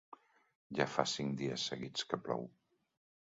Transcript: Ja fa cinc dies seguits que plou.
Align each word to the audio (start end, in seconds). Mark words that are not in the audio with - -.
Ja 0.79 0.87
fa 0.93 1.05
cinc 1.11 1.35
dies 1.41 1.67
seguits 1.73 2.09
que 2.13 2.21
plou. 2.25 2.43